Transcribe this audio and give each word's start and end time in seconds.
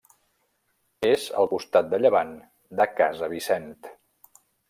És 1.09 1.25
al 1.41 1.49
costat 1.51 1.91
de 1.91 1.99
llevant 2.01 2.33
de 2.81 2.89
Casa 3.01 3.31
Vicent. 3.37 3.73